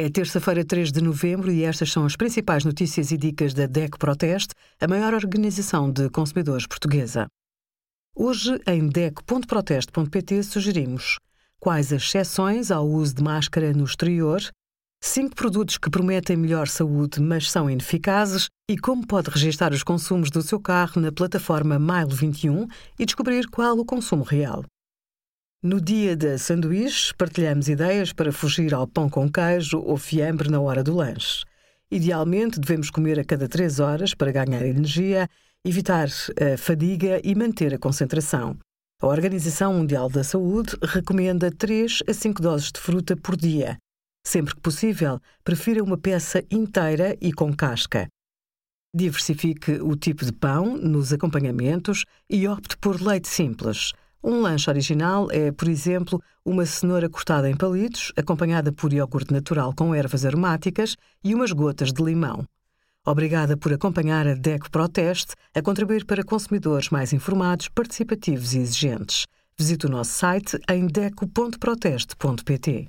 [0.00, 3.98] É terça-feira, 3 de novembro, e estas são as principais notícias e dicas da DEC
[3.98, 7.26] Proteste, a maior organização de consumidores portuguesa.
[8.14, 11.18] Hoje, em DEC.proteste.pt, sugerimos
[11.58, 14.40] quais as exceções ao uso de máscara no exterior,
[15.02, 20.30] cinco produtos que prometem melhor saúde, mas são ineficazes, e como pode registar os consumos
[20.30, 22.68] do seu carro na plataforma Mile 21
[23.00, 24.64] e descobrir qual o consumo real.
[25.60, 30.60] No dia da sanduíche, partilhamos ideias para fugir ao pão com queijo ou fiambre na
[30.60, 31.44] hora do lanche.
[31.90, 35.28] Idealmente, devemos comer a cada três horas para ganhar energia,
[35.64, 38.56] evitar a fadiga e manter a concentração.
[39.02, 43.78] A Organização Mundial da Saúde recomenda 3 a 5 doses de fruta por dia.
[44.24, 48.06] Sempre que possível, prefira uma peça inteira e com casca.
[48.94, 53.92] Diversifique o tipo de pão nos acompanhamentos e opte por leite simples.
[54.22, 59.72] Um lanche original é, por exemplo, uma cenoura cortada em palitos, acompanhada por iogurte natural
[59.74, 62.44] com ervas aromáticas e umas gotas de limão.
[63.06, 69.24] Obrigada por acompanhar a DECO Proteste a contribuir para consumidores mais informados, participativos e exigentes.
[69.56, 72.88] Visite o nosso site em deco.proteste.pt.